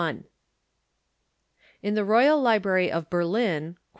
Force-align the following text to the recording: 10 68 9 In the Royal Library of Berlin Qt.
10 0.01 0.15
68 0.15 0.23
9 0.23 0.25
In 1.87 1.93
the 1.93 2.03
Royal 2.03 2.41
Library 2.41 2.91
of 2.91 3.07
Berlin 3.11 3.73
Qt. 3.75 3.83